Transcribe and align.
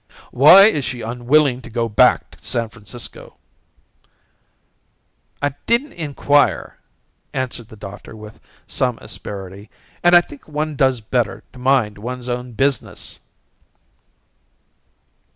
"Why 0.31 0.63
is 0.63 0.83
she 0.83 1.01
unwilling 1.03 1.61
to 1.61 1.69
go 1.69 1.87
back 1.87 2.31
to 2.31 2.43
San 2.43 2.69
Francisco?" 2.69 3.37
"I 5.43 5.53
didn't 5.67 5.93
enquire," 5.93 6.79
answered 7.33 7.67
the 7.69 7.75
doctor 7.75 8.15
with 8.15 8.39
some 8.65 8.97
asperity. 8.99 9.69
"And 10.03 10.15
I 10.15 10.21
think 10.21 10.47
one 10.47 10.75
does 10.75 11.01
better 11.01 11.43
to 11.53 11.59
mind 11.59 11.99
one's 11.99 12.29
own 12.29 12.53
business." 12.53 13.19